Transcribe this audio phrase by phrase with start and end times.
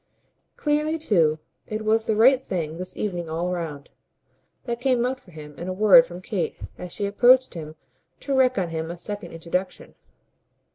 [0.55, 3.89] Clearly too it was the right thing this evening all round:
[4.63, 7.75] that came out for him in a word from Kate as she approached him
[8.21, 9.93] to wreak on him a second introduction.